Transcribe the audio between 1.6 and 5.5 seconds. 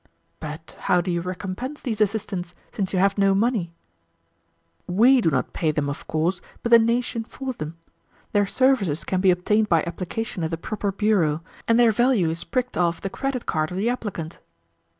these assistants, since you have no money?" "We do